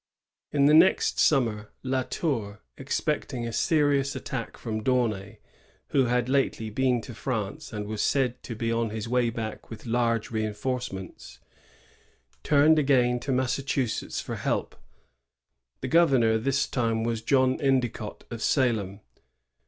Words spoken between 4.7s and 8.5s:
D'Aunay,— who had lately been to France, and was said